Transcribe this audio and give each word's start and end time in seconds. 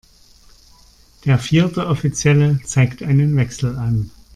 Der 1.25 1.37
vierte 1.37 1.85
Offizielle 1.85 2.59
zeigt 2.63 3.03
einen 3.03 3.37
Wechsel 3.37 3.77
an. 3.77 4.09